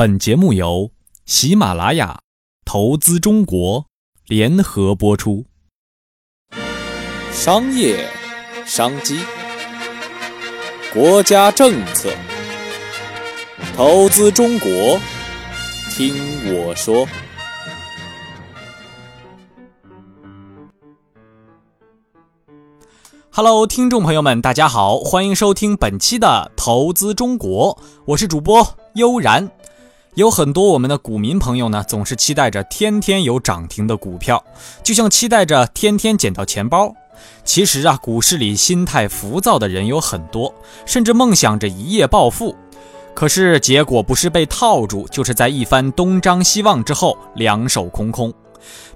[0.00, 0.92] 本节目由
[1.26, 2.20] 喜马拉雅
[2.64, 3.84] 投资中国
[4.28, 5.44] 联合播出。
[7.30, 8.08] 商业
[8.64, 9.18] 商机，
[10.94, 12.10] 国家政策，
[13.76, 14.98] 投资中国，
[15.90, 16.14] 听
[16.54, 17.06] 我说。
[23.30, 29.46] Hello，听众朋友们，大家好，欢迎收听本期的投资中国，我是主播悠然。
[30.14, 34.44] 有很多我们的股民朋友呢，总是期待着天天有涨停的股票，
[34.82, 36.92] 就像期待着天天捡到钱包。
[37.44, 40.52] 其实啊，股市里心态浮躁的人有很多，
[40.84, 42.56] 甚至梦想着一夜暴富。
[43.14, 48.32] 可是结果不是被套住，就是在一番东张西望之后，两手空空。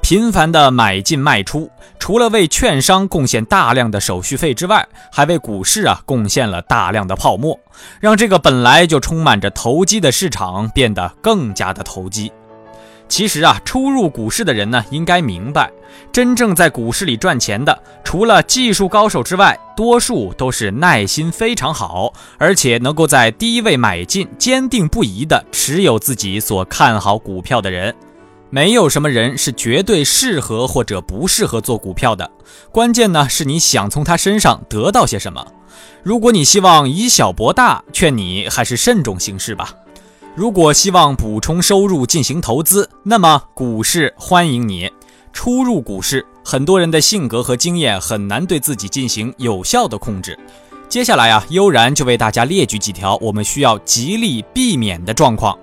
[0.00, 7.58] 频繁的买进卖出，除了为券商贡献大量的手续费之外，还为股市啊贡献了大量的泡沫，
[8.00, 12.32] 让这个本来就充满着投机的市场变得更加的投机。
[13.08, 15.70] 其实啊，初入股市的人呢，应该明白，
[16.10, 27.94] 真正在股市里赚钱的，除了技术高手之外，多数都是耐心非常好，而且能够在低位买进，坚定不移地持有自己所看好股票的人。
[28.54, 32.30] 没有什么人是绝对适合或者不适合做股票的，
[32.70, 35.42] 关键呢是你想从他身上得到些什么。
[36.02, 39.74] 如果你希望以小博大，劝你还是慎重行事吧。
[40.34, 44.92] 如果希望补充收入进行投资，那么股市欢迎你。
[45.32, 50.38] 初入股市，很多人的性格和经验很难对自己进行有效的控制。
[50.90, 55.58] 接下来啊，悠然就为大家列举几条我们需要极力避免的状况。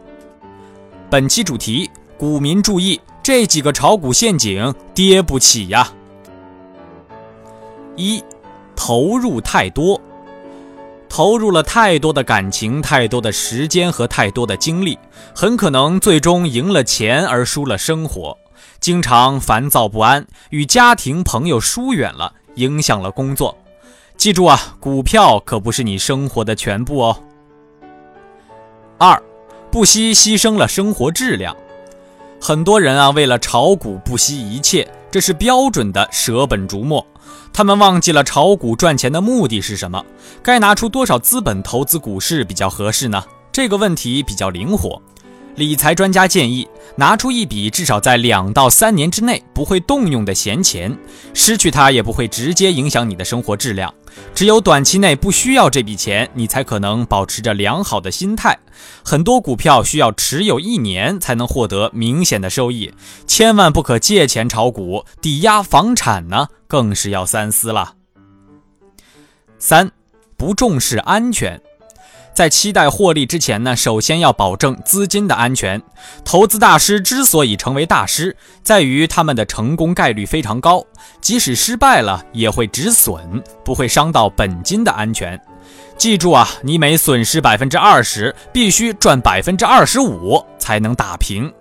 [1.07, 1.87] 本期主题。
[2.19, 5.89] 股民注意，这几个炒股陷阱跌不起呀！
[7.95, 8.21] 一，
[8.75, 10.01] 投入太多，
[11.07, 14.99] 投入了太多的感情、太多的时间和太多的精力，
[15.33, 18.37] 很可能最终赢了钱而输了生活，
[18.81, 23.57] 经常烦躁不安，与家庭朋友疏远了，影响了工作。
[24.17, 27.17] 记住啊，股票可不是你生活的全部哦。
[28.97, 29.23] 二，
[29.71, 31.55] 不惜牺牲了生活质量。
[32.41, 37.05] 很多人啊，为了炒股不惜一切，这是标准的舍本逐末。
[37.51, 40.03] 他们忘记了炒股赚钱的目的是什么？
[40.41, 43.23] 该拿出多少资本投资股市比较合适呢？
[43.51, 45.01] 这个问题比较灵活。
[45.55, 50.97] 理财专家建议，拿出一笔至少在两到三年之内不会动用的闲钱，
[51.33, 53.93] 失去它也不会直接影响你的生活质量。
[54.33, 58.57] 只有短期内不需要这笔钱，你才可能保持着良好的心态。
[59.03, 62.93] 很多股票需要持有一年才能获得明显的收益，
[63.27, 67.95] 千万不可借钱炒股，抵押房产呢，更是要三思了。
[69.57, 69.91] 三，
[70.37, 71.61] 不重视安全。
[72.39, 75.81] 在期待获利之前呢，首先要保证资金的安全。
[76.23, 78.33] 投资大师之所以成为大师，
[78.63, 80.81] 在于他们的成功概率非常高，
[81.19, 85.37] 即使失败了也会止损，不会伤到本金的安全。
[85.97, 91.53] 记住啊，你每损失百分之二十，必须赚百分之二十五才能打平。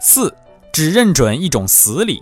[0.00, 0.34] 四，
[0.72, 2.20] 只认准一种死理。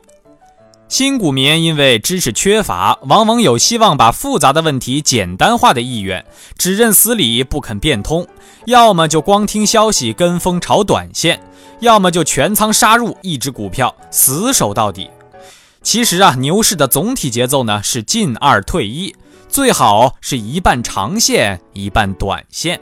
[0.87, 6.25] 新股民因为知识缺乏，往往有希望把复杂的问题简单化的意愿，
[6.57, 8.27] 只认死理不肯变通，
[8.67, 11.41] 要么就光听消息跟风炒短线，
[11.81, 15.11] 要么就全仓杀入一只股票死守到底。
[15.83, 19.15] 其实啊，牛市的总体节奏呢是进二退一，
[19.49, 22.81] 最好是一半长线一半短线。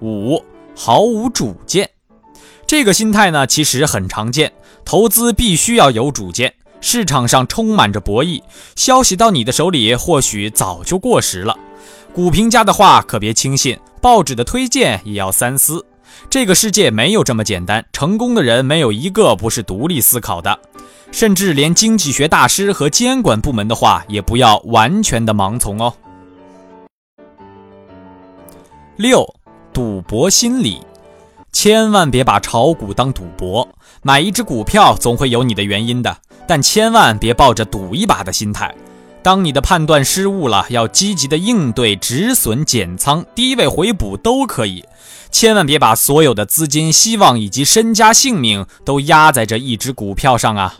[0.00, 0.42] 五，
[0.76, 1.91] 毫无主见。
[2.72, 4.50] 这个心态呢，其实很常见。
[4.82, 8.40] 投资必须要有主见，市场上充满着博弈，
[8.74, 11.54] 消息到你的手里或许早就过时了。
[12.14, 15.84] 股评家的话可别轻信，报纸的推荐也要三思。
[16.30, 20.58] 这个世界没有这么简单，成功的人没有一个不是独立思考的，
[21.10, 25.92] 甚至连经济学大师和监管部门的话也不要完全的盲从哦。
[28.96, 29.26] 六，
[29.74, 30.80] 赌博心理。
[31.52, 33.68] 千万别把炒股当赌博，
[34.02, 38.74] 买一只股票总会有你的原因的，但千万别抱着赌一把的心态。
[39.22, 44.84] 当你的判断失误了，要积极的应对，止损减仓、低位回补都可以。
[45.30, 50.74] 千万别把所有的资金、希望以及身家性命都压在这一只股票上啊！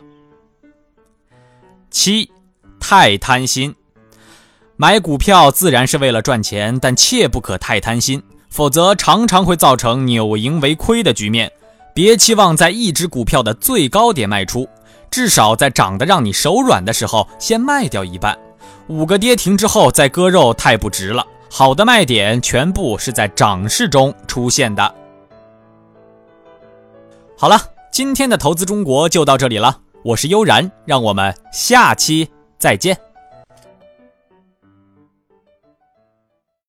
[1.90, 2.32] 七，
[2.80, 3.74] 太贪心。
[4.76, 8.22] 买股票自然是为了赚钱，但切不可太贪心。
[8.52, 11.50] 否则，常常会造成扭盈为亏的局面。
[11.94, 14.68] 别期望在一只股票的最高点卖出，
[15.10, 18.38] 至少在涨得让你手软的时候先卖掉一半。
[18.88, 24.94] 五个跌停之后再割肉太不值了，好的卖点全部是在涨势中出现的。
[27.38, 27.58] 好了，
[27.90, 32.28] 今天的投资中国就到这里了，我是悠然，让我们下期
[32.58, 32.94] 再见。